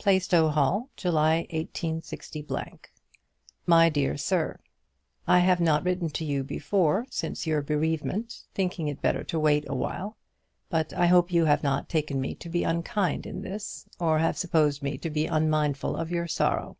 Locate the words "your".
7.46-7.62, 16.10-16.26